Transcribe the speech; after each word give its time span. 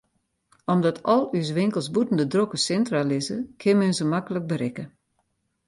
Omdat 0.73 0.97
al 1.13 1.21
ús 1.39 1.49
winkels 1.57 1.87
bûten 1.93 2.17
de 2.19 2.25
drokke 2.33 2.57
sintra 2.65 3.01
lizze, 3.09 3.37
kin 3.61 3.75
men 3.79 3.93
se 3.97 4.05
maklik 4.13 4.45
berikke. 4.51 4.85